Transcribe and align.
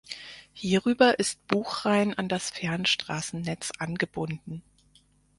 Hierüber 0.53 1.19
ist 1.19 1.45
Buchrain 1.45 2.15
an 2.17 2.27
das 2.27 2.49
Fernstraßennetz 2.49 3.69
angebunden. 3.77 4.63